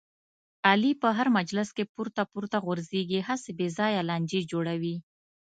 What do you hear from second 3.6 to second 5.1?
ځایه لانجې جوړوي.